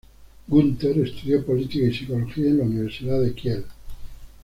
Günther 0.49 0.97
estudió 0.97 1.45
política 1.45 1.85
y 1.85 1.93
psicología 1.93 2.47
en 2.47 2.57
la 2.57 2.63
Universidad 2.63 3.21
de 3.21 3.33
Kiel. 3.35 3.65